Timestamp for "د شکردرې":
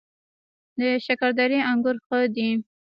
0.79-1.59